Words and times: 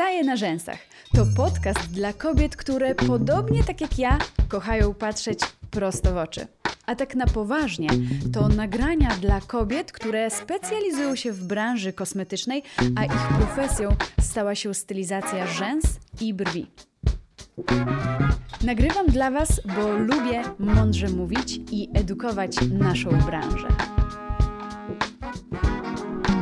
Staje 0.00 0.24
na 0.24 0.36
rzęsach. 0.36 0.78
To 1.14 1.26
podcast 1.36 1.90
dla 1.92 2.12
kobiet, 2.12 2.56
które 2.56 2.94
podobnie 2.94 3.64
tak 3.64 3.80
jak 3.80 3.98
ja 3.98 4.18
kochają 4.48 4.94
patrzeć 4.94 5.40
prosto 5.70 6.14
w 6.14 6.16
oczy. 6.16 6.46
A 6.86 6.94
tak 6.94 7.14
na 7.14 7.26
poważnie, 7.26 7.88
to 8.32 8.48
nagrania 8.48 9.08
dla 9.20 9.40
kobiet, 9.40 9.92
które 9.92 10.30
specjalizują 10.30 11.16
się 11.16 11.32
w 11.32 11.44
branży 11.44 11.92
kosmetycznej, 11.92 12.62
a 12.96 13.04
ich 13.04 13.28
profesją 13.38 13.96
stała 14.20 14.54
się 14.54 14.74
stylizacja 14.74 15.46
rzęs 15.46 15.84
i 16.20 16.34
brwi. 16.34 16.66
Nagrywam 18.64 19.06
dla 19.06 19.30
Was, 19.30 19.60
bo 19.76 19.88
lubię 19.88 20.42
mądrze 20.58 21.08
mówić 21.08 21.60
i 21.70 21.88
edukować 21.94 22.56
naszą 22.72 23.10
branżę. 23.10 23.68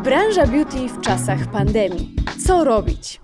Branża 0.04 0.46
beauty 0.46 0.88
w 0.88 1.00
czasach 1.00 1.50
pandemii. 1.50 2.14
Co 2.46 2.64
robić? 2.64 3.20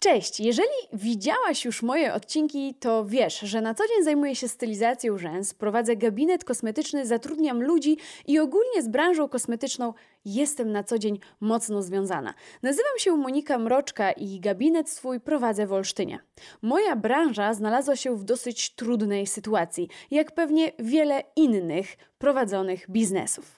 Cześć! 0.00 0.40
Jeżeli 0.40 0.68
widziałaś 0.92 1.64
już 1.64 1.82
moje 1.82 2.14
odcinki, 2.14 2.74
to 2.74 3.04
wiesz, 3.04 3.38
że 3.40 3.60
na 3.60 3.74
co 3.74 3.88
dzień 3.88 4.04
zajmuję 4.04 4.36
się 4.36 4.48
stylizacją 4.48 5.18
rzęs, 5.18 5.54
prowadzę 5.54 5.96
gabinet 5.96 6.44
kosmetyczny, 6.44 7.06
zatrudniam 7.06 7.62
ludzi 7.62 7.96
i 8.26 8.38
ogólnie 8.38 8.82
z 8.82 8.88
branżą 8.88 9.28
kosmetyczną 9.28 9.94
jestem 10.24 10.72
na 10.72 10.84
co 10.84 10.98
dzień 10.98 11.18
mocno 11.40 11.82
związana. 11.82 12.34
Nazywam 12.62 12.98
się 12.98 13.16
Monika 13.16 13.58
Mroczka 13.58 14.12
i 14.12 14.40
gabinet 14.40 14.90
swój 14.90 15.20
prowadzę 15.20 15.66
w 15.66 15.72
Olsztynie. 15.72 16.18
Moja 16.62 16.96
branża 16.96 17.54
znalazła 17.54 17.96
się 17.96 18.16
w 18.16 18.24
dosyć 18.24 18.74
trudnej 18.74 19.26
sytuacji, 19.26 19.88
jak 20.10 20.34
pewnie 20.34 20.72
wiele 20.78 21.22
innych 21.36 21.96
prowadzonych 22.18 22.90
biznesów. 22.90 23.57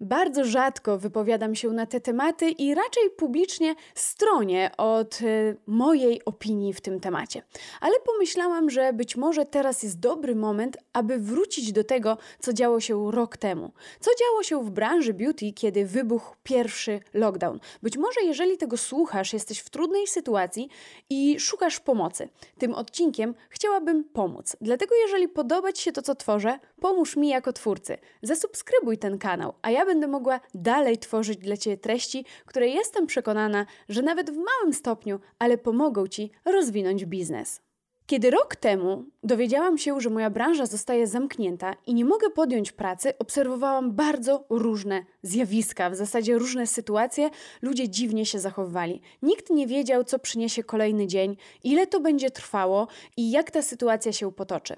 Bardzo 0.00 0.44
rzadko 0.44 0.98
wypowiadam 0.98 1.54
się 1.54 1.68
na 1.68 1.86
te 1.86 2.00
tematy 2.00 2.50
i 2.50 2.74
raczej 2.74 3.10
publicznie 3.10 3.74
stronię 3.94 4.70
od 4.76 5.20
y, 5.20 5.56
mojej 5.66 6.24
opinii 6.24 6.72
w 6.72 6.80
tym 6.80 7.00
temacie. 7.00 7.42
Ale 7.80 7.94
pomyślałam, 8.06 8.70
że 8.70 8.92
być 8.92 9.16
może 9.16 9.46
teraz 9.46 9.82
jest 9.82 10.00
dobry 10.00 10.34
moment, 10.34 10.76
aby 10.92 11.18
wrócić 11.18 11.72
do 11.72 11.84
tego, 11.84 12.18
co 12.40 12.52
działo 12.52 12.80
się 12.80 13.10
rok 13.10 13.36
temu. 13.36 13.72
Co 14.00 14.10
działo 14.20 14.42
się 14.42 14.64
w 14.64 14.70
branży 14.70 15.14
beauty, 15.14 15.52
kiedy 15.52 15.86
wybuchł 15.86 16.36
pierwszy 16.42 17.00
lockdown. 17.14 17.60
Być 17.82 17.96
może, 17.96 18.20
jeżeli 18.22 18.58
tego 18.58 18.76
słuchasz, 18.76 19.32
jesteś 19.32 19.58
w 19.58 19.70
trudnej 19.70 20.06
sytuacji 20.06 20.68
i 21.10 21.40
szukasz 21.40 21.80
pomocy. 21.80 22.28
Tym 22.58 22.74
odcinkiem 22.74 23.34
chciałabym 23.48 24.04
pomóc. 24.04 24.56
Dlatego, 24.60 24.94
jeżeli 24.94 25.28
podoba 25.28 25.72
Ci 25.72 25.82
się 25.82 25.92
to, 25.92 26.02
co 26.02 26.14
tworzę, 26.14 26.58
pomóż 26.80 27.16
mi 27.16 27.28
jako 27.28 27.52
twórcy. 27.52 27.98
Zasubskrybuj 28.22 28.98
ten 28.98 29.18
kanał, 29.18 29.54
a 29.62 29.70
ja 29.70 29.85
będę 29.86 30.06
mogła 30.06 30.40
dalej 30.54 30.98
tworzyć 30.98 31.38
dla 31.38 31.56
Ciebie 31.56 31.76
treści, 31.76 32.24
które 32.46 32.68
jestem 32.68 33.06
przekonana, 33.06 33.66
że 33.88 34.02
nawet 34.02 34.30
w 34.30 34.36
małym 34.36 34.72
stopniu, 34.72 35.20
ale 35.38 35.58
pomogą 35.58 36.06
Ci 36.06 36.30
rozwinąć 36.44 37.04
biznes. 37.04 37.66
Kiedy 38.06 38.30
rok 38.30 38.56
temu 38.56 39.04
dowiedziałam 39.22 39.78
się, 39.78 40.00
że 40.00 40.10
moja 40.10 40.30
branża 40.30 40.66
zostaje 40.66 41.06
zamknięta 41.06 41.74
i 41.86 41.94
nie 41.94 42.04
mogę 42.04 42.30
podjąć 42.30 42.72
pracy, 42.72 43.18
obserwowałam 43.18 43.92
bardzo 43.92 44.44
różne 44.50 45.04
zjawiska, 45.22 45.90
w 45.90 45.94
zasadzie 45.94 46.38
różne 46.38 46.66
sytuacje. 46.66 47.30
Ludzie 47.62 47.88
dziwnie 47.88 48.26
się 48.26 48.38
zachowywali. 48.38 49.00
Nikt 49.22 49.50
nie 49.50 49.66
wiedział, 49.66 50.04
co 50.04 50.18
przyniesie 50.18 50.64
kolejny 50.64 51.06
dzień, 51.06 51.36
ile 51.64 51.86
to 51.86 52.00
będzie 52.00 52.30
trwało 52.30 52.88
i 53.16 53.30
jak 53.30 53.50
ta 53.50 53.62
sytuacja 53.62 54.12
się 54.12 54.32
potoczy. 54.32 54.76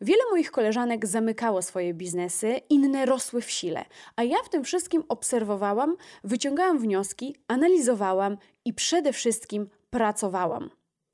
Wiele 0.00 0.22
moich 0.30 0.50
koleżanek 0.50 1.06
zamykało 1.06 1.62
swoje 1.62 1.94
biznesy, 1.94 2.60
inne 2.68 3.06
rosły 3.06 3.42
w 3.42 3.50
sile, 3.50 3.84
a 4.16 4.22
ja 4.22 4.36
w 4.44 4.48
tym 4.48 4.64
wszystkim 4.64 5.04
obserwowałam, 5.08 5.96
wyciągałam 6.24 6.78
wnioski, 6.78 7.36
analizowałam 7.48 8.36
i 8.64 8.74
przede 8.74 9.12
wszystkim 9.12 9.68
pracowałam. 9.90 10.70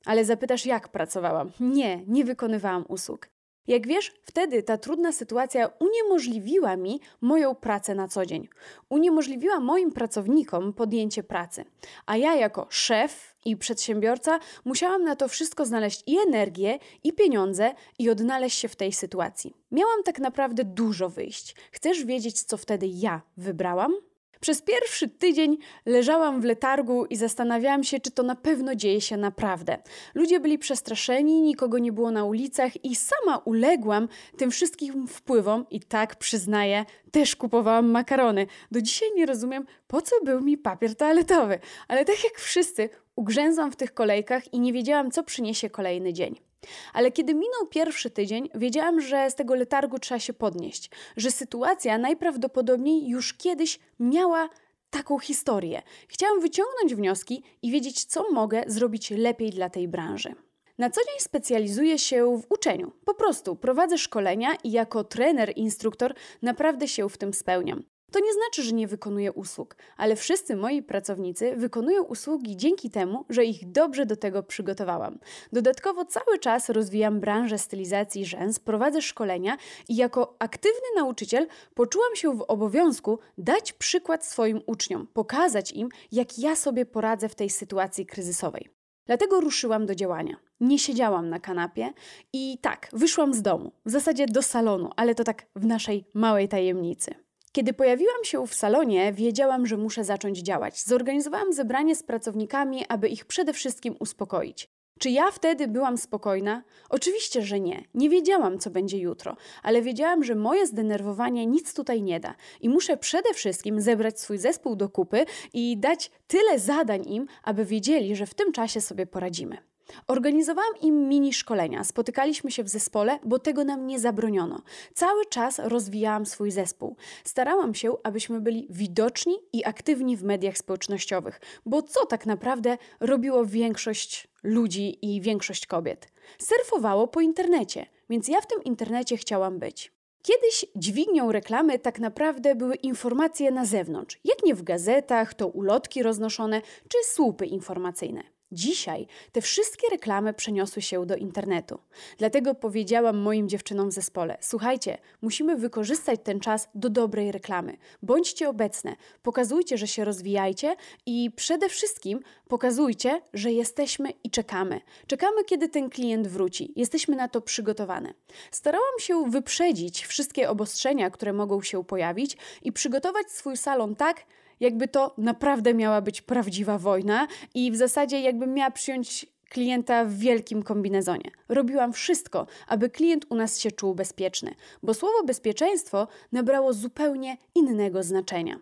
Ale 0.06 0.24
zapytasz, 0.24 0.66
jak 0.66 0.88
pracowałam? 0.88 1.50
Nie, 1.60 2.04
nie 2.06 2.24
wykonywałam 2.24 2.84
usług. 2.88 3.28
Jak 3.70 3.86
wiesz, 3.86 4.12
wtedy 4.24 4.62
ta 4.62 4.78
trudna 4.78 5.12
sytuacja 5.12 5.70
uniemożliwiła 5.78 6.76
mi 6.76 7.00
moją 7.20 7.54
pracę 7.54 7.94
na 7.94 8.08
co 8.08 8.26
dzień. 8.26 8.48
Uniemożliwiła 8.88 9.60
moim 9.60 9.92
pracownikom 9.92 10.72
podjęcie 10.72 11.22
pracy. 11.22 11.64
A 12.06 12.16
ja, 12.16 12.34
jako 12.34 12.66
szef 12.70 13.34
i 13.44 13.56
przedsiębiorca, 13.56 14.38
musiałam 14.64 15.04
na 15.04 15.16
to 15.16 15.28
wszystko 15.28 15.66
znaleźć 15.66 16.02
i 16.06 16.18
energię, 16.18 16.78
i 17.04 17.12
pieniądze, 17.12 17.74
i 17.98 18.10
odnaleźć 18.10 18.58
się 18.58 18.68
w 18.68 18.76
tej 18.76 18.92
sytuacji. 18.92 19.54
Miałam 19.72 20.02
tak 20.02 20.18
naprawdę 20.18 20.64
dużo 20.64 21.08
wyjść. 21.08 21.56
Chcesz 21.72 22.04
wiedzieć, 22.04 22.42
co 22.42 22.56
wtedy 22.56 22.86
ja 22.86 23.22
wybrałam? 23.36 24.09
Przez 24.40 24.62
pierwszy 24.62 25.08
tydzień 25.08 25.58
leżałam 25.86 26.40
w 26.40 26.44
letargu 26.44 27.04
i 27.04 27.16
zastanawiałam 27.16 27.84
się, 27.84 28.00
czy 28.00 28.10
to 28.10 28.22
na 28.22 28.34
pewno 28.34 28.74
dzieje 28.74 29.00
się 29.00 29.16
naprawdę. 29.16 29.78
Ludzie 30.14 30.40
byli 30.40 30.58
przestraszeni, 30.58 31.42
nikogo 31.42 31.78
nie 31.78 31.92
było 31.92 32.10
na 32.10 32.24
ulicach 32.24 32.84
i 32.84 32.96
sama 32.96 33.38
uległam 33.38 34.08
tym 34.36 34.50
wszystkim 34.50 35.08
wpływom 35.08 35.66
i 35.70 35.80
tak 35.80 36.16
przyznaję, 36.16 36.84
też 37.10 37.36
kupowałam 37.36 37.90
makarony. 37.90 38.46
Do 38.70 38.82
dzisiaj 38.82 39.08
nie 39.16 39.26
rozumiem, 39.26 39.66
po 39.86 40.02
co 40.02 40.16
był 40.24 40.40
mi 40.40 40.58
papier 40.58 40.96
toaletowy, 40.96 41.58
ale 41.88 42.04
tak 42.04 42.24
jak 42.24 42.38
wszyscy, 42.38 42.88
ugrzęzłam 43.16 43.72
w 43.72 43.76
tych 43.76 43.94
kolejkach 43.94 44.54
i 44.54 44.60
nie 44.60 44.72
wiedziałam, 44.72 45.10
co 45.10 45.22
przyniesie 45.22 45.70
kolejny 45.70 46.12
dzień. 46.12 46.49
Ale 46.92 47.12
kiedy 47.12 47.34
minął 47.34 47.66
pierwszy 47.70 48.10
tydzień, 48.10 48.48
wiedziałam, 48.54 49.00
że 49.00 49.30
z 49.30 49.34
tego 49.34 49.54
letargu 49.54 49.98
trzeba 49.98 50.18
się 50.18 50.32
podnieść, 50.32 50.90
że 51.16 51.30
sytuacja 51.30 51.98
najprawdopodobniej 51.98 53.08
już 53.08 53.34
kiedyś 53.34 53.78
miała 54.00 54.48
taką 54.90 55.18
historię. 55.18 55.82
Chciałam 56.08 56.40
wyciągnąć 56.40 56.94
wnioski 56.94 57.42
i 57.62 57.70
wiedzieć, 57.70 58.04
co 58.04 58.30
mogę 58.30 58.62
zrobić 58.66 59.10
lepiej 59.10 59.50
dla 59.50 59.70
tej 59.70 59.88
branży. 59.88 60.34
Na 60.78 60.90
co 60.90 61.00
dzień 61.04 61.14
specjalizuję 61.18 61.98
się 61.98 62.38
w 62.38 62.52
uczeniu. 62.52 62.92
Po 63.04 63.14
prostu 63.14 63.56
prowadzę 63.56 63.98
szkolenia 63.98 64.54
i 64.64 64.70
jako 64.70 65.04
trener, 65.04 65.52
instruktor 65.56 66.14
naprawdę 66.42 66.88
się 66.88 67.08
w 67.08 67.18
tym 67.18 67.34
spełniam. 67.34 67.82
To 68.10 68.20
nie 68.20 68.32
znaczy, 68.32 68.62
że 68.62 68.72
nie 68.72 68.88
wykonuję 68.88 69.32
usług, 69.32 69.76
ale 69.96 70.16
wszyscy 70.16 70.56
moi 70.56 70.82
pracownicy 70.82 71.56
wykonują 71.56 72.02
usługi 72.02 72.56
dzięki 72.56 72.90
temu, 72.90 73.24
że 73.28 73.44
ich 73.44 73.70
dobrze 73.70 74.06
do 74.06 74.16
tego 74.16 74.42
przygotowałam. 74.42 75.18
Dodatkowo 75.52 76.04
cały 76.04 76.38
czas 76.38 76.68
rozwijam 76.68 77.20
branżę 77.20 77.58
stylizacji 77.58 78.26
rzęs, 78.26 78.58
prowadzę 78.58 79.02
szkolenia 79.02 79.56
i 79.88 79.96
jako 79.96 80.36
aktywny 80.38 80.86
nauczyciel 80.96 81.46
poczułam 81.74 82.16
się 82.16 82.36
w 82.36 82.44
obowiązku 82.48 83.18
dać 83.38 83.72
przykład 83.72 84.26
swoim 84.26 84.60
uczniom, 84.66 85.06
pokazać 85.06 85.72
im, 85.72 85.88
jak 86.12 86.38
ja 86.38 86.56
sobie 86.56 86.86
poradzę 86.86 87.28
w 87.28 87.34
tej 87.34 87.50
sytuacji 87.50 88.06
kryzysowej. 88.06 88.68
Dlatego 89.06 89.40
ruszyłam 89.40 89.86
do 89.86 89.94
działania. 89.94 90.36
Nie 90.60 90.78
siedziałam 90.78 91.28
na 91.28 91.40
kanapie 91.40 91.92
i 92.32 92.58
tak, 92.62 92.88
wyszłam 92.92 93.34
z 93.34 93.42
domu, 93.42 93.72
w 93.86 93.90
zasadzie 93.90 94.26
do 94.26 94.42
salonu, 94.42 94.90
ale 94.96 95.14
to 95.14 95.24
tak 95.24 95.46
w 95.56 95.66
naszej 95.66 96.04
małej 96.14 96.48
tajemnicy. 96.48 97.14
Kiedy 97.52 97.72
pojawiłam 97.72 98.24
się 98.24 98.46
w 98.46 98.54
salonie, 98.54 99.12
wiedziałam, 99.12 99.66
że 99.66 99.76
muszę 99.76 100.04
zacząć 100.04 100.38
działać. 100.38 100.84
Zorganizowałam 100.84 101.52
zebranie 101.52 101.96
z 101.96 102.02
pracownikami, 102.02 102.84
aby 102.88 103.08
ich 103.08 103.24
przede 103.24 103.52
wszystkim 103.52 103.96
uspokoić. 104.00 104.68
Czy 104.98 105.10
ja 105.10 105.30
wtedy 105.30 105.68
byłam 105.68 105.98
spokojna? 105.98 106.62
Oczywiście, 106.88 107.42
że 107.42 107.60
nie. 107.60 107.84
Nie 107.94 108.10
wiedziałam, 108.10 108.58
co 108.58 108.70
będzie 108.70 108.98
jutro, 108.98 109.36
ale 109.62 109.82
wiedziałam, 109.82 110.24
że 110.24 110.34
moje 110.34 110.66
zdenerwowanie 110.66 111.46
nic 111.46 111.74
tutaj 111.74 112.02
nie 112.02 112.20
da 112.20 112.34
i 112.60 112.68
muszę 112.68 112.96
przede 112.96 113.34
wszystkim 113.34 113.80
zebrać 113.80 114.20
swój 114.20 114.38
zespół 114.38 114.76
do 114.76 114.88
kupy 114.88 115.24
i 115.52 115.76
dać 115.78 116.10
tyle 116.26 116.58
zadań 116.58 117.08
im, 117.08 117.26
aby 117.42 117.64
wiedzieli, 117.64 118.16
że 118.16 118.26
w 118.26 118.34
tym 118.34 118.52
czasie 118.52 118.80
sobie 118.80 119.06
poradzimy. 119.06 119.69
Organizowałam 120.06 120.72
im 120.82 121.08
mini 121.08 121.32
szkolenia, 121.32 121.84
spotykaliśmy 121.84 122.50
się 122.50 122.62
w 122.62 122.68
zespole, 122.68 123.18
bo 123.24 123.38
tego 123.38 123.64
nam 123.64 123.86
nie 123.86 124.00
zabroniono. 124.00 124.62
Cały 124.94 125.26
czas 125.26 125.58
rozwijałam 125.58 126.26
swój 126.26 126.50
zespół. 126.50 126.96
Starałam 127.24 127.74
się, 127.74 127.92
abyśmy 128.02 128.40
byli 128.40 128.66
widoczni 128.70 129.36
i 129.52 129.64
aktywni 129.64 130.16
w 130.16 130.24
mediach 130.24 130.58
społecznościowych, 130.58 131.40
bo 131.66 131.82
co 131.82 132.06
tak 132.06 132.26
naprawdę 132.26 132.78
robiło 133.00 133.46
większość 133.46 134.28
ludzi 134.42 134.98
i 135.02 135.20
większość 135.20 135.66
kobiet? 135.66 136.12
Surfowało 136.38 137.08
po 137.08 137.20
internecie, 137.20 137.86
więc 138.10 138.28
ja 138.28 138.40
w 138.40 138.46
tym 138.46 138.64
internecie 138.64 139.16
chciałam 139.16 139.58
być. 139.58 139.92
Kiedyś 140.22 140.66
dźwignią 140.76 141.32
reklamy 141.32 141.78
tak 141.78 141.98
naprawdę 141.98 142.54
były 142.54 142.74
informacje 142.74 143.50
na 143.50 143.64
zewnątrz, 143.64 144.20
jak 144.24 144.42
nie 144.42 144.54
w 144.54 144.62
gazetach, 144.62 145.34
to 145.34 145.48
ulotki 145.48 146.02
roznoszone 146.02 146.62
czy 146.88 146.98
słupy 147.04 147.46
informacyjne. 147.46 148.22
Dzisiaj 148.52 149.06
te 149.32 149.40
wszystkie 149.40 149.86
reklamy 149.90 150.34
przeniosły 150.34 150.82
się 150.82 151.06
do 151.06 151.16
internetu. 151.16 151.78
Dlatego 152.18 152.54
powiedziałam 152.54 153.18
moim 153.18 153.48
dziewczynom 153.48 153.90
w 153.90 153.92
zespole: 153.92 154.38
Słuchajcie, 154.40 154.98
musimy 155.22 155.56
wykorzystać 155.56 156.20
ten 156.24 156.40
czas 156.40 156.68
do 156.74 156.90
dobrej 156.90 157.32
reklamy. 157.32 157.76
Bądźcie 158.02 158.48
obecne, 158.48 158.96
pokazujcie, 159.22 159.78
że 159.78 159.86
się 159.86 160.04
rozwijajcie 160.04 160.76
i 161.06 161.30
przede 161.36 161.68
wszystkim 161.68 162.20
pokazujcie, 162.48 163.20
że 163.34 163.52
jesteśmy 163.52 164.10
i 164.24 164.30
czekamy. 164.30 164.80
Czekamy, 165.06 165.44
kiedy 165.44 165.68
ten 165.68 165.90
klient 165.90 166.28
wróci. 166.28 166.72
Jesteśmy 166.76 167.16
na 167.16 167.28
to 167.28 167.40
przygotowane. 167.40 168.14
Starałam 168.50 168.98
się 168.98 169.30
wyprzedzić 169.30 170.06
wszystkie 170.06 170.50
obostrzenia, 170.50 171.10
które 171.10 171.32
mogą 171.32 171.62
się 171.62 171.84
pojawić 171.84 172.36
i 172.62 172.72
przygotować 172.72 173.30
swój 173.30 173.56
salon 173.56 173.96
tak, 173.96 174.24
jakby 174.60 174.88
to 174.88 175.14
naprawdę 175.18 175.74
miała 175.74 176.00
być 176.00 176.22
prawdziwa 176.22 176.78
wojna 176.78 177.26
i 177.54 177.72
w 177.72 177.76
zasadzie 177.76 178.20
jakbym 178.20 178.54
miała 178.54 178.70
przyjąć 178.70 179.26
klienta 179.50 180.04
w 180.04 180.12
wielkim 180.12 180.62
kombinezonie. 180.62 181.30
Robiłam 181.48 181.92
wszystko, 181.92 182.46
aby 182.68 182.90
klient 182.90 183.26
u 183.28 183.34
nas 183.34 183.58
się 183.58 183.70
czuł 183.70 183.94
bezpieczny, 183.94 184.54
bo 184.82 184.94
słowo 184.94 185.24
bezpieczeństwo 185.24 186.08
nabrało 186.32 186.72
zupełnie 186.72 187.36
innego 187.54 188.02
znaczenia. 188.02 188.60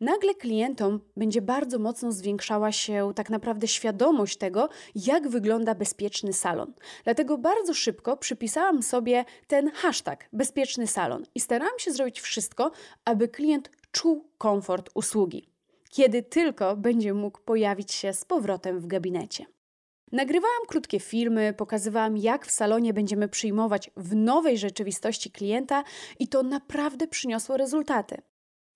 Nagle 0.00 0.34
klientom 0.34 1.00
będzie 1.16 1.42
bardzo 1.42 1.78
mocno 1.78 2.12
zwiększała 2.12 2.72
się 2.72 3.12
tak 3.14 3.30
naprawdę 3.30 3.68
świadomość 3.68 4.36
tego, 4.36 4.68
jak 4.94 5.28
wygląda 5.28 5.74
bezpieczny 5.74 6.32
salon. 6.32 6.72
Dlatego 7.04 7.38
bardzo 7.38 7.74
szybko 7.74 8.16
przypisałam 8.16 8.82
sobie 8.82 9.24
ten 9.46 9.70
hashtag 9.70 10.28
bezpieczny 10.32 10.86
salon 10.86 11.22
i 11.34 11.40
starałam 11.40 11.78
się 11.78 11.92
zrobić 11.92 12.20
wszystko, 12.20 12.70
aby 13.04 13.28
klient 13.28 13.70
czuł 13.92 14.30
komfort 14.38 14.90
usługi, 14.94 15.48
kiedy 15.90 16.22
tylko 16.22 16.76
będzie 16.76 17.14
mógł 17.14 17.40
pojawić 17.40 17.92
się 17.92 18.12
z 18.12 18.24
powrotem 18.24 18.80
w 18.80 18.86
gabinecie. 18.86 19.46
Nagrywałam 20.12 20.66
krótkie 20.68 21.00
filmy, 21.00 21.54
pokazywałam, 21.56 22.16
jak 22.16 22.46
w 22.46 22.50
salonie 22.50 22.94
będziemy 22.94 23.28
przyjmować 23.28 23.90
w 23.96 24.14
nowej 24.14 24.58
rzeczywistości 24.58 25.30
klienta, 25.30 25.84
i 26.18 26.28
to 26.28 26.42
naprawdę 26.42 27.06
przyniosło 27.06 27.56
rezultaty. 27.56 28.22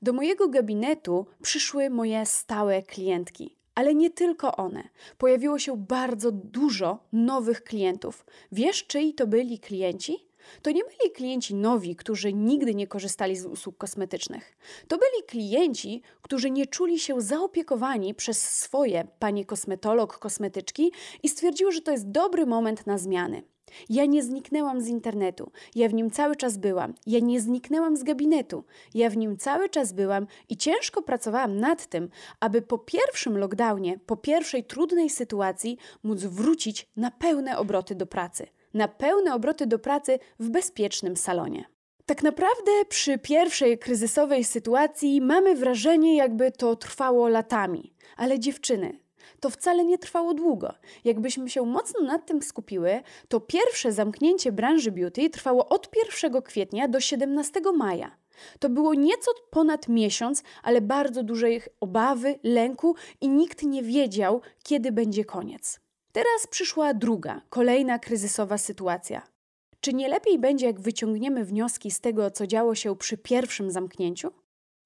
Do 0.02 0.12
mojego 0.12 0.48
gabinetu 0.48 1.26
przyszły 1.42 1.90
moje 1.90 2.26
stałe 2.26 2.82
klientki, 2.82 3.56
ale 3.74 3.94
nie 3.94 4.10
tylko 4.10 4.56
one. 4.56 4.88
Pojawiło 5.18 5.58
się 5.58 5.76
bardzo 5.76 6.32
dużo 6.32 7.08
nowych 7.12 7.64
klientów. 7.64 8.24
Wiesz, 8.52 8.86
czyj 8.86 9.14
to 9.14 9.26
byli 9.26 9.58
klienci? 9.58 10.31
To 10.62 10.70
nie 10.70 10.82
byli 10.84 11.12
klienci 11.14 11.54
nowi, 11.54 11.96
którzy 11.96 12.32
nigdy 12.32 12.74
nie 12.74 12.86
korzystali 12.86 13.36
z 13.36 13.46
usług 13.46 13.76
kosmetycznych. 13.76 14.56
To 14.88 14.98
byli 14.98 15.22
klienci, 15.26 16.02
którzy 16.22 16.50
nie 16.50 16.66
czuli 16.66 16.98
się 16.98 17.20
zaopiekowani 17.20 18.14
przez 18.14 18.42
swoje 18.42 19.08
panie 19.18 19.44
kosmetolog, 19.44 20.18
kosmetyczki 20.18 20.92
i 21.22 21.28
stwierdziły, 21.28 21.72
że 21.72 21.80
to 21.80 21.92
jest 21.92 22.10
dobry 22.10 22.46
moment 22.46 22.86
na 22.86 22.98
zmiany. 22.98 23.42
Ja 23.88 24.06
nie 24.06 24.22
zniknęłam 24.22 24.80
z 24.80 24.88
internetu, 24.88 25.50
ja 25.74 25.88
w 25.88 25.94
nim 25.94 26.10
cały 26.10 26.36
czas 26.36 26.56
byłam. 26.56 26.94
Ja 27.06 27.20
nie 27.20 27.40
zniknęłam 27.40 27.96
z 27.96 28.02
gabinetu, 28.02 28.64
ja 28.94 29.10
w 29.10 29.16
nim 29.16 29.36
cały 29.36 29.68
czas 29.68 29.92
byłam 29.92 30.26
i 30.48 30.56
ciężko 30.56 31.02
pracowałam 31.02 31.56
nad 31.56 31.86
tym, 31.86 32.08
aby 32.40 32.62
po 32.62 32.78
pierwszym 32.78 33.38
lockdownie, 33.38 33.98
po 34.06 34.16
pierwszej 34.16 34.64
trudnej 34.64 35.10
sytuacji 35.10 35.78
móc 36.02 36.20
wrócić 36.20 36.88
na 36.96 37.10
pełne 37.10 37.58
obroty 37.58 37.94
do 37.94 38.06
pracy 38.06 38.46
na 38.74 38.88
pełne 38.88 39.34
obroty 39.34 39.66
do 39.66 39.78
pracy 39.78 40.18
w 40.38 40.50
bezpiecznym 40.50 41.16
salonie. 41.16 41.64
Tak 42.06 42.22
naprawdę 42.22 42.70
przy 42.88 43.18
pierwszej 43.18 43.78
kryzysowej 43.78 44.44
sytuacji 44.44 45.20
mamy 45.20 45.54
wrażenie, 45.54 46.16
jakby 46.16 46.52
to 46.52 46.76
trwało 46.76 47.28
latami. 47.28 47.94
Ale 48.16 48.38
dziewczyny, 48.38 48.98
to 49.40 49.50
wcale 49.50 49.84
nie 49.84 49.98
trwało 49.98 50.34
długo. 50.34 50.74
Jakbyśmy 51.04 51.50
się 51.50 51.62
mocno 51.62 52.00
nad 52.00 52.26
tym 52.26 52.42
skupiły, 52.42 53.00
to 53.28 53.40
pierwsze 53.40 53.92
zamknięcie 53.92 54.52
branży 54.52 54.92
beauty 54.92 55.30
trwało 55.30 55.68
od 55.68 55.88
1 56.22 56.42
kwietnia 56.42 56.88
do 56.88 57.00
17 57.00 57.60
maja. 57.76 58.16
To 58.58 58.68
było 58.68 58.94
nieco 58.94 59.30
ponad 59.50 59.88
miesiąc, 59.88 60.42
ale 60.62 60.80
bardzo 60.80 61.22
dużej 61.22 61.62
obawy, 61.80 62.38
lęku 62.42 62.94
i 63.20 63.28
nikt 63.28 63.62
nie 63.62 63.82
wiedział, 63.82 64.40
kiedy 64.62 64.92
będzie 64.92 65.24
koniec. 65.24 65.81
Teraz 66.12 66.46
przyszła 66.50 66.94
druga, 66.94 67.42
kolejna 67.48 67.98
kryzysowa 67.98 68.58
sytuacja. 68.58 69.22
Czy 69.80 69.92
nie 69.92 70.08
lepiej 70.08 70.38
będzie, 70.38 70.66
jak 70.66 70.80
wyciągniemy 70.80 71.44
wnioski 71.44 71.90
z 71.90 72.00
tego, 72.00 72.30
co 72.30 72.46
działo 72.46 72.74
się 72.74 72.96
przy 72.96 73.18
pierwszym 73.18 73.70
zamknięciu? 73.70 74.30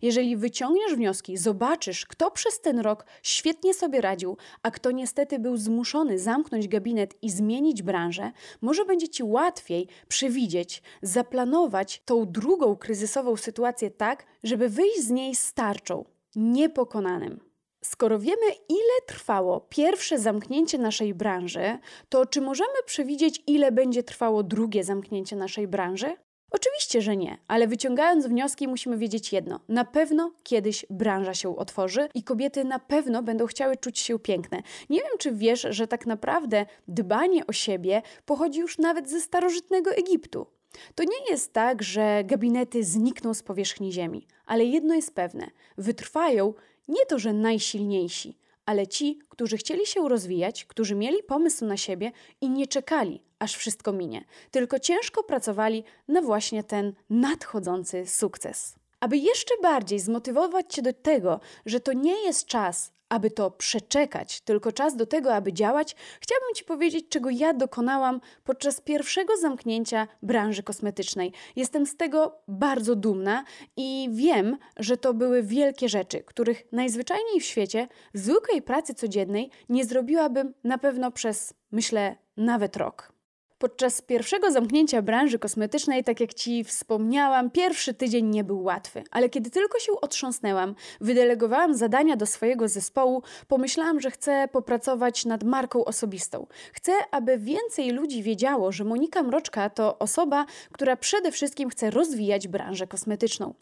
Jeżeli 0.02 0.36
wyciągniesz 0.36 0.94
wnioski, 0.94 1.36
zobaczysz, 1.36 2.06
kto 2.06 2.30
przez 2.30 2.60
ten 2.60 2.78
rok 2.78 3.06
świetnie 3.22 3.74
sobie 3.74 4.00
radził, 4.00 4.36
a 4.62 4.70
kto 4.70 4.90
niestety 4.90 5.38
był 5.38 5.56
zmuszony 5.56 6.18
zamknąć 6.18 6.68
gabinet 6.68 7.14
i 7.22 7.30
zmienić 7.30 7.82
branżę, 7.82 8.32
może 8.60 8.84
będzie 8.84 9.08
ci 9.08 9.22
łatwiej 9.22 9.88
przewidzieć, 10.08 10.82
zaplanować 11.02 12.02
tą 12.04 12.26
drugą 12.26 12.76
kryzysową 12.76 13.36
sytuację 13.36 13.90
tak, 13.90 14.26
żeby 14.42 14.68
wyjść 14.68 15.00
z 15.00 15.10
niej 15.10 15.34
starczą, 15.34 16.04
niepokonanym. 16.36 17.45
Skoro 17.90 18.18
wiemy, 18.18 18.46
ile 18.68 19.06
trwało 19.06 19.60
pierwsze 19.60 20.18
zamknięcie 20.18 20.78
naszej 20.78 21.14
branży, 21.14 21.78
to 22.08 22.26
czy 22.26 22.40
możemy 22.40 22.74
przewidzieć, 22.86 23.42
ile 23.46 23.72
będzie 23.72 24.02
trwało 24.02 24.42
drugie 24.42 24.84
zamknięcie 24.84 25.36
naszej 25.36 25.68
branży? 25.68 26.16
Oczywiście, 26.50 27.02
że 27.02 27.16
nie, 27.16 27.38
ale 27.48 27.66
wyciągając 27.66 28.26
wnioski, 28.26 28.68
musimy 28.68 28.96
wiedzieć 28.96 29.32
jedno: 29.32 29.60
na 29.68 29.84
pewno 29.84 30.32
kiedyś 30.42 30.86
branża 30.90 31.34
się 31.34 31.56
otworzy 31.56 32.08
i 32.14 32.22
kobiety 32.22 32.64
na 32.64 32.78
pewno 32.78 33.22
będą 33.22 33.46
chciały 33.46 33.76
czuć 33.76 33.98
się 33.98 34.18
piękne. 34.18 34.62
Nie 34.90 34.98
wiem, 34.98 35.18
czy 35.18 35.32
wiesz, 35.32 35.66
że 35.70 35.86
tak 35.86 36.06
naprawdę 36.06 36.66
dbanie 36.88 37.46
o 37.46 37.52
siebie 37.52 38.02
pochodzi 38.24 38.60
już 38.60 38.78
nawet 38.78 39.10
ze 39.10 39.20
starożytnego 39.20 39.90
Egiptu. 39.90 40.46
To 40.94 41.04
nie 41.04 41.30
jest 41.30 41.52
tak, 41.52 41.82
że 41.82 42.22
gabinety 42.24 42.84
znikną 42.84 43.34
z 43.34 43.42
powierzchni 43.42 43.92
Ziemi, 43.92 44.26
ale 44.46 44.64
jedno 44.64 44.94
jest 44.94 45.14
pewne: 45.14 45.50
wytrwają 45.78 46.54
nie 46.88 47.06
to, 47.06 47.18
że 47.18 47.32
najsilniejsi, 47.32 48.38
ale 48.66 48.86
ci, 48.86 49.18
którzy 49.28 49.56
chcieli 49.56 49.86
się 49.86 50.08
rozwijać, 50.08 50.64
którzy 50.64 50.94
mieli 50.94 51.22
pomysł 51.22 51.64
na 51.66 51.76
siebie 51.76 52.12
i 52.40 52.50
nie 52.50 52.66
czekali, 52.66 53.22
aż 53.38 53.56
wszystko 53.56 53.92
minie, 53.92 54.24
tylko 54.50 54.78
ciężko 54.78 55.22
pracowali 55.22 55.84
na 56.08 56.22
właśnie 56.22 56.64
ten 56.64 56.92
nadchodzący 57.10 58.06
sukces. 58.06 58.74
Aby 59.00 59.16
jeszcze 59.16 59.54
bardziej 59.62 60.00
zmotywować 60.00 60.74
Cię 60.74 60.82
do 60.82 60.92
tego, 60.92 61.40
że 61.66 61.80
to 61.80 61.92
nie 61.92 62.24
jest 62.24 62.46
czas, 62.46 62.92
aby 63.08 63.30
to 63.30 63.50
przeczekać, 63.50 64.40
tylko 64.40 64.72
czas 64.72 64.96
do 64.96 65.06
tego, 65.06 65.34
aby 65.34 65.52
działać, 65.52 65.96
chciałabym 66.20 66.54
Ci 66.54 66.64
powiedzieć, 66.64 67.08
czego 67.08 67.30
ja 67.30 67.54
dokonałam 67.54 68.20
podczas 68.44 68.80
pierwszego 68.80 69.36
zamknięcia 69.36 70.08
branży 70.22 70.62
kosmetycznej. 70.62 71.32
Jestem 71.56 71.86
z 71.86 71.96
tego 71.96 72.38
bardzo 72.48 72.96
dumna 72.96 73.44
i 73.76 74.08
wiem, 74.12 74.56
że 74.76 74.96
to 74.96 75.14
były 75.14 75.42
wielkie 75.42 75.88
rzeczy, 75.88 76.22
których 76.22 76.72
najzwyczajniej 76.72 77.40
w 77.40 77.44
świecie, 77.44 77.88
w 78.14 78.18
zwykłej 78.18 78.62
pracy 78.62 78.94
codziennej, 78.94 79.50
nie 79.68 79.84
zrobiłabym 79.84 80.54
na 80.64 80.78
pewno 80.78 81.10
przez, 81.10 81.54
myślę, 81.72 82.16
nawet 82.36 82.76
rok. 82.76 83.15
Podczas 83.58 84.02
pierwszego 84.02 84.50
zamknięcia 84.50 85.02
branży 85.02 85.38
kosmetycznej, 85.38 86.04
tak 86.04 86.20
jak 86.20 86.34
Ci 86.34 86.64
wspomniałam, 86.64 87.50
pierwszy 87.50 87.94
tydzień 87.94 88.26
nie 88.26 88.44
był 88.44 88.62
łatwy, 88.62 89.04
ale 89.10 89.28
kiedy 89.28 89.50
tylko 89.50 89.78
się 89.78 89.92
otrząsnęłam, 90.00 90.74
wydelegowałam 91.00 91.74
zadania 91.74 92.16
do 92.16 92.26
swojego 92.26 92.68
zespołu, 92.68 93.22
pomyślałam, 93.48 94.00
że 94.00 94.10
chcę 94.10 94.48
popracować 94.52 95.24
nad 95.24 95.44
marką 95.44 95.84
osobistą. 95.84 96.46
Chcę, 96.72 96.92
aby 97.10 97.38
więcej 97.38 97.90
ludzi 97.90 98.22
wiedziało, 98.22 98.72
że 98.72 98.84
Monika 98.84 99.22
Mroczka 99.22 99.70
to 99.70 99.98
osoba, 99.98 100.46
która 100.72 100.96
przede 100.96 101.32
wszystkim 101.32 101.70
chce 101.70 101.90
rozwijać 101.90 102.48
branżę 102.48 102.86
kosmetyczną. 102.86 103.54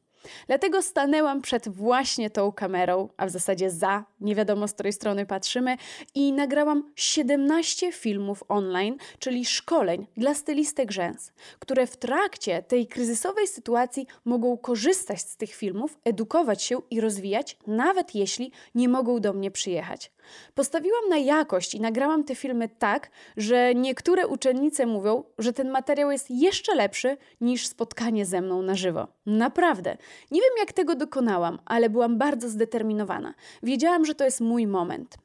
Dlatego 0.46 0.82
stanęłam 0.82 1.42
przed 1.42 1.68
właśnie 1.68 2.30
tą 2.30 2.52
kamerą, 2.52 3.08
a 3.16 3.26
w 3.26 3.30
zasadzie 3.30 3.70
za, 3.70 4.04
nie 4.20 4.34
wiadomo 4.34 4.68
z 4.68 4.72
której 4.72 4.92
strony 4.92 5.26
patrzymy, 5.26 5.76
i 6.14 6.32
nagrałam 6.32 6.92
17 6.96 7.92
filmów 7.92 8.44
online, 8.48 8.96
czyli 9.18 9.44
szkoleń 9.44 10.06
dla 10.16 10.34
stylistek 10.34 10.92
rzęs, 10.92 11.32
które 11.58 11.86
w 11.86 11.96
trakcie 11.96 12.62
tej 12.62 12.86
kryzysowej 12.86 13.46
sytuacji 13.46 14.06
mogą 14.24 14.58
korzystać 14.58 15.20
z 15.20 15.36
tych 15.36 15.54
filmów, 15.54 15.98
edukować 16.04 16.62
się 16.62 16.80
i 16.90 17.00
rozwijać, 17.00 17.56
nawet 17.66 18.14
jeśli 18.14 18.52
nie 18.74 18.88
mogą 18.88 19.20
do 19.20 19.32
mnie 19.32 19.50
przyjechać. 19.50 20.13
Postawiłam 20.54 21.08
na 21.08 21.16
jakość 21.16 21.74
i 21.74 21.80
nagrałam 21.80 22.24
te 22.24 22.34
filmy 22.34 22.68
tak, 22.68 23.10
że 23.36 23.74
niektóre 23.74 24.26
uczennice 24.26 24.86
mówią, 24.86 25.24
że 25.38 25.52
ten 25.52 25.70
materiał 25.70 26.10
jest 26.10 26.30
jeszcze 26.30 26.74
lepszy 26.74 27.16
niż 27.40 27.66
spotkanie 27.66 28.26
ze 28.26 28.40
mną 28.40 28.62
na 28.62 28.74
żywo. 28.74 29.08
Naprawdę. 29.26 29.96
Nie 30.30 30.40
wiem, 30.40 30.50
jak 30.58 30.72
tego 30.72 30.94
dokonałam, 30.94 31.58
ale 31.64 31.90
byłam 31.90 32.18
bardzo 32.18 32.48
zdeterminowana. 32.48 33.34
Wiedziałam, 33.62 34.04
że 34.04 34.14
to 34.14 34.24
jest 34.24 34.40
mój 34.40 34.66
moment. 34.66 35.18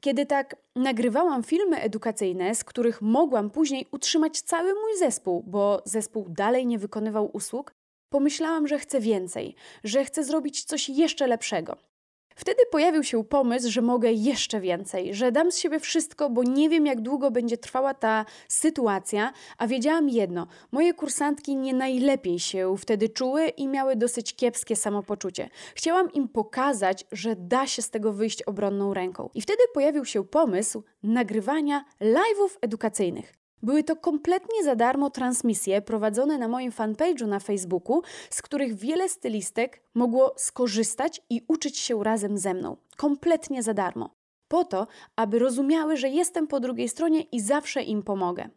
Kiedy 0.00 0.26
tak 0.26 0.56
nagrywałam 0.76 1.42
filmy 1.42 1.80
edukacyjne, 1.80 2.54
z 2.54 2.64
których 2.64 3.02
mogłam 3.02 3.50
później 3.50 3.86
utrzymać 3.90 4.40
cały 4.40 4.74
mój 4.74 4.98
zespół, 4.98 5.42
bo 5.46 5.82
zespół 5.84 6.28
dalej 6.28 6.66
nie 6.66 6.78
wykonywał 6.78 7.30
usług, 7.32 7.74
pomyślałam, 8.08 8.68
że 8.68 8.78
chcę 8.78 9.00
więcej, 9.00 9.54
że 9.84 10.04
chcę 10.04 10.24
zrobić 10.24 10.64
coś 10.64 10.88
jeszcze 10.88 11.26
lepszego. 11.26 11.76
Wtedy 12.42 12.62
pojawił 12.70 13.04
się 13.04 13.24
pomysł, 13.24 13.70
że 13.70 13.82
mogę 13.82 14.12
jeszcze 14.12 14.60
więcej, 14.60 15.14
że 15.14 15.32
dam 15.32 15.52
z 15.52 15.58
siebie 15.58 15.80
wszystko, 15.80 16.30
bo 16.30 16.42
nie 16.42 16.68
wiem, 16.68 16.86
jak 16.86 17.00
długo 17.00 17.30
będzie 17.30 17.58
trwała 17.58 17.94
ta 17.94 18.24
sytuacja, 18.48 19.32
a 19.58 19.66
wiedziałam 19.66 20.08
jedno: 20.08 20.46
moje 20.72 20.94
kursantki 20.94 21.56
nie 21.56 21.74
najlepiej 21.74 22.38
się 22.38 22.74
wtedy 22.78 23.08
czuły 23.08 23.48
i 23.48 23.68
miały 23.68 23.96
dosyć 23.96 24.36
kiepskie 24.36 24.76
samopoczucie. 24.76 25.50
Chciałam 25.74 26.12
im 26.12 26.28
pokazać, 26.28 27.04
że 27.12 27.36
da 27.36 27.66
się 27.66 27.82
z 27.82 27.90
tego 27.90 28.12
wyjść 28.12 28.42
obronną 28.42 28.94
ręką. 28.94 29.30
I 29.34 29.42
wtedy 29.42 29.62
pojawił 29.74 30.04
się 30.04 30.24
pomysł 30.24 30.82
nagrywania 31.02 31.84
live'ów 32.00 32.58
edukacyjnych. 32.60 33.41
Były 33.62 33.84
to 33.84 33.96
kompletnie 33.96 34.64
za 34.64 34.76
darmo 34.76 35.10
transmisje 35.10 35.82
prowadzone 35.82 36.38
na 36.38 36.48
moim 36.48 36.72
fanpage'u 36.72 37.26
na 37.26 37.40
Facebooku, 37.40 38.02
z 38.30 38.42
których 38.42 38.74
wiele 38.74 39.08
stylistek 39.08 39.82
mogło 39.94 40.34
skorzystać 40.36 41.22
i 41.30 41.44
uczyć 41.48 41.78
się 41.78 42.04
razem 42.04 42.38
ze 42.38 42.54
mną. 42.54 42.76
Kompletnie 42.96 43.62
za 43.62 43.74
darmo. 43.74 44.10
Po 44.48 44.64
to, 44.64 44.86
aby 45.16 45.38
rozumiały, 45.38 45.96
że 45.96 46.08
jestem 46.08 46.46
po 46.46 46.60
drugiej 46.60 46.88
stronie 46.88 47.20
i 47.20 47.40
zawsze 47.40 47.82
im 47.82 48.02
pomogę. 48.02 48.48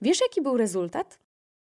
Wiesz, 0.00 0.20
jaki 0.20 0.42
był 0.42 0.56
rezultat? 0.56 1.18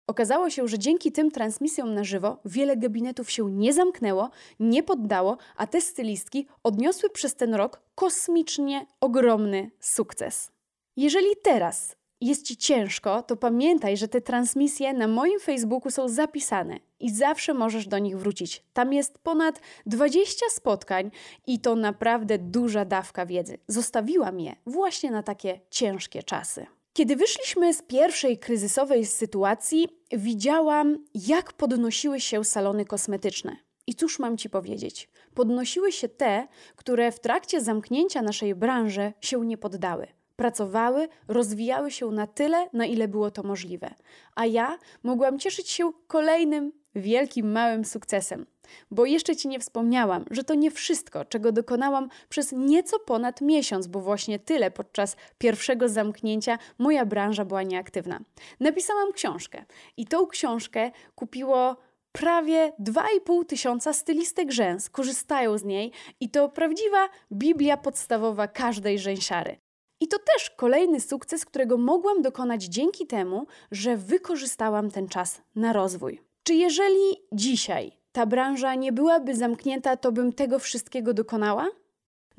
Okazało 0.06 0.50
się, 0.50 0.68
że 0.68 0.78
dzięki 0.78 1.12
tym 1.12 1.30
transmisjom 1.30 1.94
na 1.94 2.04
żywo 2.04 2.38
wiele 2.44 2.76
gabinetów 2.76 3.30
się 3.30 3.50
nie 3.50 3.72
zamknęło, 3.72 4.30
nie 4.60 4.82
poddało, 4.82 5.36
a 5.56 5.66
te 5.66 5.80
stylistki 5.80 6.46
odniosły 6.62 7.10
przez 7.10 7.34
ten 7.34 7.54
rok 7.54 7.80
kosmicznie 7.94 8.86
ogromny 9.00 9.70
sukces. 9.80 10.52
Jeżeli 10.96 11.28
teraz 11.42 11.96
jest 12.26 12.46
Ci 12.46 12.56
ciężko, 12.56 13.22
to 13.22 13.36
pamiętaj, 13.36 13.96
że 13.96 14.08
te 14.08 14.20
transmisje 14.20 14.92
na 14.92 15.08
moim 15.08 15.40
Facebooku 15.40 15.90
są 15.90 16.08
zapisane 16.08 16.78
i 17.00 17.10
zawsze 17.10 17.54
możesz 17.54 17.86
do 17.86 17.98
nich 17.98 18.18
wrócić. 18.18 18.64
Tam 18.72 18.92
jest 18.92 19.18
ponad 19.18 19.60
20 19.86 20.46
spotkań 20.50 21.10
i 21.46 21.60
to 21.60 21.76
naprawdę 21.76 22.38
duża 22.38 22.84
dawka 22.84 23.26
wiedzy. 23.26 23.58
Zostawiłam 23.68 24.40
je 24.40 24.56
właśnie 24.66 25.10
na 25.10 25.22
takie 25.22 25.60
ciężkie 25.70 26.22
czasy. 26.22 26.66
Kiedy 26.92 27.16
wyszliśmy 27.16 27.74
z 27.74 27.82
pierwszej 27.82 28.38
kryzysowej 28.38 29.06
sytuacji, 29.06 29.88
widziałam, 30.12 31.04
jak 31.14 31.52
podnosiły 31.52 32.20
się 32.20 32.44
salony 32.44 32.84
kosmetyczne. 32.84 33.56
I 33.86 33.94
cóż 33.94 34.18
mam 34.18 34.36
ci 34.36 34.50
powiedzieć? 34.50 35.08
Podnosiły 35.34 35.92
się 35.92 36.08
te, 36.08 36.48
które 36.76 37.12
w 37.12 37.20
trakcie 37.20 37.60
zamknięcia 37.60 38.22
naszej 38.22 38.54
branży 38.54 39.12
się 39.20 39.46
nie 39.46 39.58
poddały. 39.58 40.21
Pracowały, 40.36 41.08
rozwijały 41.28 41.90
się 41.90 42.10
na 42.10 42.26
tyle, 42.26 42.68
na 42.72 42.86
ile 42.86 43.08
było 43.08 43.30
to 43.30 43.42
możliwe. 43.42 43.94
A 44.34 44.46
ja 44.46 44.78
mogłam 45.02 45.38
cieszyć 45.38 45.70
się 45.70 45.92
kolejnym 46.06 46.72
wielkim, 46.94 47.52
małym 47.52 47.84
sukcesem. 47.84 48.46
Bo 48.90 49.04
jeszcze 49.04 49.36
Ci 49.36 49.48
nie 49.48 49.60
wspomniałam, 49.60 50.24
że 50.30 50.44
to 50.44 50.54
nie 50.54 50.70
wszystko, 50.70 51.24
czego 51.24 51.52
dokonałam 51.52 52.08
przez 52.28 52.52
nieco 52.52 52.98
ponad 52.98 53.40
miesiąc, 53.40 53.86
bo 53.86 54.00
właśnie 54.00 54.38
tyle 54.38 54.70
podczas 54.70 55.16
pierwszego 55.38 55.88
zamknięcia 55.88 56.58
moja 56.78 57.06
branża 57.06 57.44
była 57.44 57.62
nieaktywna. 57.62 58.20
Napisałam 58.60 59.12
książkę 59.12 59.64
i 59.96 60.06
tą 60.06 60.26
książkę 60.26 60.90
kupiło 61.14 61.76
prawie 62.12 62.72
2,5 62.80 63.46
tysiąca 63.46 63.92
stylistek 63.92 64.52
rzęs. 64.52 64.90
Korzystają 64.90 65.58
z 65.58 65.64
niej 65.64 65.92
i 66.20 66.30
to 66.30 66.48
prawdziwa 66.48 67.08
Biblia 67.32 67.76
podstawowa 67.76 68.48
każdej 68.48 68.98
rzęsiary. 68.98 69.61
I 70.02 70.08
to 70.08 70.18
też 70.18 70.50
kolejny 70.50 71.00
sukces, 71.00 71.44
którego 71.44 71.78
mogłam 71.78 72.22
dokonać 72.22 72.64
dzięki 72.64 73.06
temu, 73.06 73.46
że 73.70 73.96
wykorzystałam 73.96 74.90
ten 74.90 75.08
czas 75.08 75.42
na 75.54 75.72
rozwój. 75.72 76.22
Czy 76.42 76.54
jeżeli 76.54 77.22
dzisiaj 77.32 77.92
ta 78.12 78.26
branża 78.26 78.74
nie 78.74 78.92
byłaby 78.92 79.36
zamknięta, 79.36 79.96
to 79.96 80.12
bym 80.12 80.32
tego 80.32 80.58
wszystkiego 80.58 81.14
dokonała? 81.14 81.68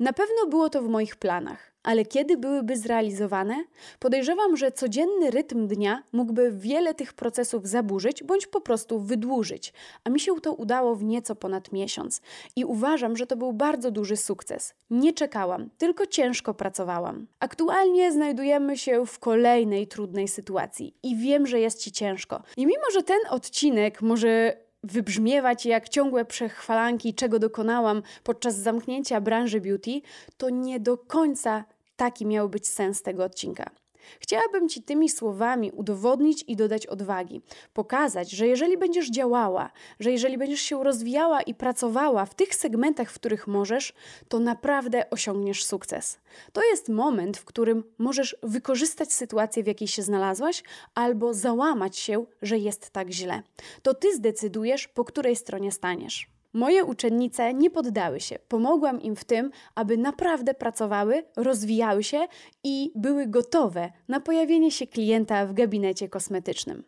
Na 0.00 0.12
pewno 0.12 0.46
było 0.46 0.70
to 0.70 0.82
w 0.82 0.88
moich 0.88 1.16
planach, 1.16 1.72
ale 1.82 2.04
kiedy 2.04 2.36
byłyby 2.36 2.76
zrealizowane? 2.76 3.64
Podejrzewam, 3.98 4.56
że 4.56 4.72
codzienny 4.72 5.30
rytm 5.30 5.66
dnia 5.68 6.02
mógłby 6.12 6.52
wiele 6.52 6.94
tych 6.94 7.12
procesów 7.12 7.68
zaburzyć 7.68 8.22
bądź 8.22 8.46
po 8.46 8.60
prostu 8.60 9.00
wydłużyć, 9.00 9.72
a 10.04 10.10
mi 10.10 10.20
się 10.20 10.40
to 10.40 10.52
udało 10.52 10.94
w 10.94 11.04
nieco 11.04 11.36
ponad 11.36 11.72
miesiąc 11.72 12.20
i 12.56 12.64
uważam, 12.64 13.16
że 13.16 13.26
to 13.26 13.36
był 13.36 13.52
bardzo 13.52 13.90
duży 13.90 14.16
sukces. 14.16 14.74
Nie 14.90 15.12
czekałam, 15.12 15.70
tylko 15.78 16.06
ciężko 16.06 16.54
pracowałam. 16.54 17.26
Aktualnie 17.40 18.12
znajdujemy 18.12 18.78
się 18.78 19.06
w 19.06 19.18
kolejnej 19.18 19.86
trudnej 19.86 20.28
sytuacji 20.28 20.94
i 21.02 21.16
wiem, 21.16 21.46
że 21.46 21.60
jest 21.60 21.80
ci 21.80 21.92
ciężko. 21.92 22.42
I 22.56 22.66
mimo, 22.66 22.84
że 22.92 23.02
ten 23.02 23.20
odcinek 23.30 24.02
może 24.02 24.64
wybrzmiewać 24.84 25.66
jak 25.66 25.88
ciągłe 25.88 26.24
przechwalanki, 26.24 27.14
czego 27.14 27.38
dokonałam 27.38 28.02
podczas 28.22 28.56
zamknięcia 28.56 29.20
branży 29.20 29.60
beauty, 29.60 30.00
to 30.36 30.50
nie 30.50 30.80
do 30.80 30.98
końca 30.98 31.64
taki 31.96 32.26
miał 32.26 32.48
być 32.48 32.68
sens 32.68 33.02
tego 33.02 33.24
odcinka. 33.24 33.83
Chciałabym 34.20 34.68
Ci 34.68 34.82
tymi 34.82 35.08
słowami 35.08 35.70
udowodnić 35.70 36.44
i 36.48 36.56
dodać 36.56 36.86
odwagi, 36.86 37.40
pokazać, 37.72 38.30
że 38.30 38.46
jeżeli 38.46 38.78
będziesz 38.78 39.10
działała, 39.10 39.70
że 40.00 40.12
jeżeli 40.12 40.38
będziesz 40.38 40.60
się 40.60 40.84
rozwijała 40.84 41.42
i 41.42 41.54
pracowała 41.54 42.26
w 42.26 42.34
tych 42.34 42.54
segmentach, 42.54 43.10
w 43.10 43.14
których 43.14 43.46
możesz, 43.46 43.92
to 44.28 44.38
naprawdę 44.38 45.10
osiągniesz 45.10 45.64
sukces. 45.64 46.18
To 46.52 46.62
jest 46.64 46.88
moment, 46.88 47.36
w 47.36 47.44
którym 47.44 47.84
możesz 47.98 48.36
wykorzystać 48.42 49.12
sytuację, 49.12 49.62
w 49.62 49.66
jakiej 49.66 49.88
się 49.88 50.02
znalazłaś, 50.02 50.62
albo 50.94 51.34
załamać 51.34 51.96
się, 51.96 52.26
że 52.42 52.58
jest 52.58 52.90
tak 52.90 53.10
źle. 53.10 53.42
To 53.82 53.94
Ty 53.94 54.16
zdecydujesz, 54.16 54.88
po 54.88 55.04
której 55.04 55.36
stronie 55.36 55.72
staniesz. 55.72 56.33
Moje 56.54 56.84
uczennice 56.84 57.54
nie 57.54 57.70
poddały 57.70 58.20
się. 58.20 58.38
Pomogłam 58.48 59.02
im 59.02 59.16
w 59.16 59.24
tym, 59.24 59.50
aby 59.74 59.98
naprawdę 59.98 60.54
pracowały, 60.54 61.24
rozwijały 61.36 62.04
się 62.04 62.26
i 62.64 62.92
były 62.94 63.26
gotowe 63.26 63.92
na 64.08 64.20
pojawienie 64.20 64.70
się 64.70 64.86
klienta 64.86 65.46
w 65.46 65.52
gabinecie 65.52 66.08
kosmetycznym. 66.08 66.84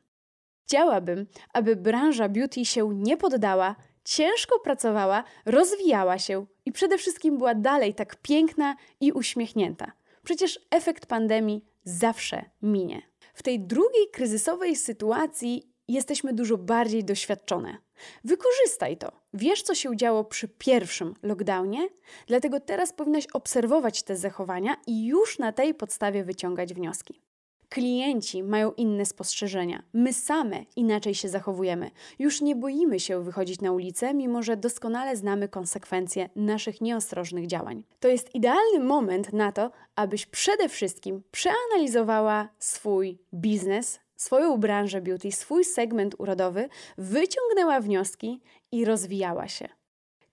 Chciałabym, 0.66 1.26
aby 1.52 1.76
branża 1.76 2.28
beauty 2.28 2.64
się 2.64 2.94
nie 2.94 3.16
poddała, 3.16 3.76
ciężko 4.04 4.58
pracowała, 4.58 5.24
rozwijała 5.44 6.18
się 6.18 6.46
i 6.64 6.72
przede 6.72 6.98
wszystkim 6.98 7.38
była 7.38 7.54
dalej 7.54 7.94
tak 7.94 8.16
piękna 8.16 8.76
i 9.00 9.12
uśmiechnięta. 9.12 9.92
Przecież 10.24 10.60
efekt 10.70 11.06
pandemii 11.06 11.64
zawsze 11.84 12.44
minie. 12.62 13.02
W 13.34 13.42
tej 13.42 13.60
drugiej 13.60 14.10
kryzysowej 14.12 14.76
sytuacji 14.76 15.72
jesteśmy 15.88 16.34
dużo 16.34 16.58
bardziej 16.58 17.04
doświadczone. 17.04 17.85
Wykorzystaj 18.24 18.96
to. 18.96 19.12
Wiesz, 19.34 19.62
co 19.62 19.74
się 19.74 19.96
działo 19.96 20.24
przy 20.24 20.48
pierwszym 20.48 21.14
lockdownie, 21.22 21.88
dlatego 22.26 22.60
teraz 22.60 22.92
powinnaś 22.92 23.26
obserwować 23.32 24.02
te 24.02 24.16
zachowania 24.16 24.76
i 24.86 25.06
już 25.06 25.38
na 25.38 25.52
tej 25.52 25.74
podstawie 25.74 26.24
wyciągać 26.24 26.74
wnioski. 26.74 27.20
Klienci 27.68 28.42
mają 28.42 28.72
inne 28.72 29.06
spostrzeżenia. 29.06 29.82
My 29.92 30.12
same 30.12 30.64
inaczej 30.76 31.14
się 31.14 31.28
zachowujemy. 31.28 31.90
Już 32.18 32.40
nie 32.40 32.56
boimy 32.56 33.00
się 33.00 33.22
wychodzić 33.22 33.60
na 33.60 33.72
ulicę, 33.72 34.14
mimo 34.14 34.42
że 34.42 34.56
doskonale 34.56 35.16
znamy 35.16 35.48
konsekwencje 35.48 36.28
naszych 36.36 36.80
nieostrożnych 36.80 37.46
działań. 37.46 37.82
To 38.00 38.08
jest 38.08 38.34
idealny 38.34 38.80
moment 38.80 39.32
na 39.32 39.52
to, 39.52 39.70
abyś 39.96 40.26
przede 40.26 40.68
wszystkim 40.68 41.22
przeanalizowała 41.30 42.48
swój 42.58 43.18
biznes, 43.34 44.00
swoją 44.16 44.56
branżę 44.56 45.00
beauty, 45.00 45.32
swój 45.32 45.64
segment 45.64 46.14
urodowy, 46.18 46.68
wyciągnęła 46.98 47.80
wnioski 47.80 48.40
i 48.72 48.84
rozwijała 48.84 49.48
się. 49.48 49.68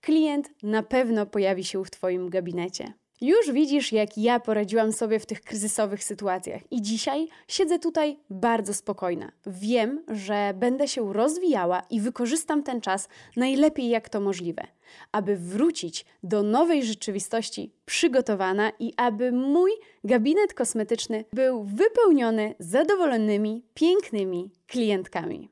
Klient 0.00 0.50
na 0.62 0.82
pewno 0.82 1.26
pojawi 1.26 1.64
się 1.64 1.84
w 1.84 1.90
Twoim 1.90 2.30
gabinecie. 2.30 2.92
Już 3.20 3.52
widzisz, 3.52 3.92
jak 3.92 4.18
ja 4.18 4.40
poradziłam 4.40 4.92
sobie 4.92 5.18
w 5.18 5.26
tych 5.26 5.40
kryzysowych 5.40 6.04
sytuacjach, 6.04 6.62
i 6.70 6.82
dzisiaj 6.82 7.28
siedzę 7.48 7.78
tutaj 7.78 8.18
bardzo 8.30 8.74
spokojna. 8.74 9.32
Wiem, 9.46 10.04
że 10.08 10.54
będę 10.56 10.88
się 10.88 11.12
rozwijała 11.12 11.82
i 11.90 12.00
wykorzystam 12.00 12.62
ten 12.62 12.80
czas 12.80 13.08
najlepiej, 13.36 13.88
jak 13.88 14.08
to 14.08 14.20
możliwe, 14.20 14.66
aby 15.12 15.36
wrócić 15.36 16.04
do 16.22 16.42
nowej 16.42 16.84
rzeczywistości 16.84 17.72
przygotowana 17.86 18.72
i 18.78 18.92
aby 18.96 19.32
mój 19.32 19.70
gabinet 20.04 20.54
kosmetyczny 20.54 21.24
był 21.32 21.64
wypełniony 21.64 22.54
zadowolonymi, 22.58 23.62
pięknymi 23.74 24.50
klientkami. 24.66 25.48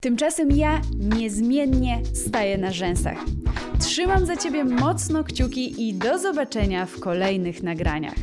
Tymczasem 0.00 0.50
ja 0.50 0.80
niezmiennie 0.98 2.02
staję 2.14 2.58
na 2.58 2.72
rzęsach. 2.72 3.18
Trzymam 3.80 4.26
za 4.26 4.36
Ciebie 4.36 4.64
mocno 4.64 5.24
kciuki 5.24 5.88
i 5.88 5.94
do 5.94 6.18
zobaczenia 6.18 6.86
w 6.86 7.00
kolejnych 7.00 7.62
nagraniach. 7.62 8.14